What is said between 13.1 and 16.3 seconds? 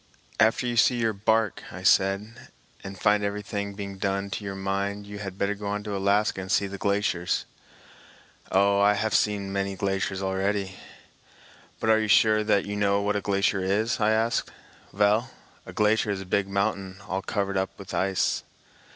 a glacier is?" I asked. "Vell, a glacier is a